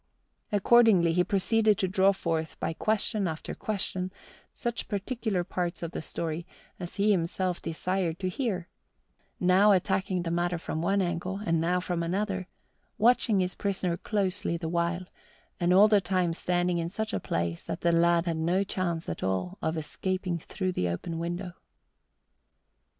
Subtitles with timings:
[0.51, 4.11] Accordingly he proceeded to draw forth by question after question
[4.51, 6.47] such particular parts of the story
[6.79, 8.67] as he himself desired to hear,
[9.39, 12.47] now attacking the matter from one angle and now from another,
[12.97, 15.05] watching his prisoner closely the while
[15.59, 19.07] and all the time standing in such a place that the lad had no chance
[19.07, 21.53] at all of escaping through the open window.